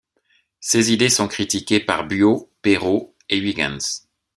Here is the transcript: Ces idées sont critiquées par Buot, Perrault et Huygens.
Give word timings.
Ces 0.61 0.91
idées 0.91 1.09
sont 1.11 1.27
critiquées 1.27 1.79
par 1.79 2.07
Buot, 2.07 2.49
Perrault 2.63 3.15
et 3.29 3.37
Huygens. 3.37 4.07